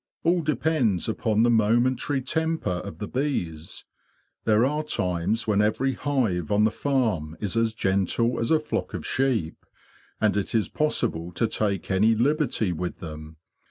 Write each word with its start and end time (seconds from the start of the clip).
All 0.23 0.41
depends 0.41 1.07
upon 1.07 1.43
the 1.43 1.51
momentary 1.51 2.23
temper 2.23 2.79
of 2.81 2.97
the 2.97 3.07
bees. 3.07 3.85
There 4.45 4.65
are 4.65 4.81
times 4.83 5.45
when 5.45 5.61
every 5.61 5.93
hive 5.93 6.51
on 6.51 6.63
the 6.63 6.71
farm 6.71 7.37
is 7.39 7.55
as 7.55 7.75
gentle 7.75 8.39
as 8.39 8.49
a 8.49 8.59
flock 8.59 8.95
of 8.95 9.05
sheep, 9.05 9.63
and 10.19 10.35
it 10.35 10.55
is 10.55 10.69
possible 10.69 11.31
to 11.33 11.47
take 11.47 11.91
any 11.91 12.15
liberty 12.15 12.71
with 12.71 12.97
them. 12.97 13.37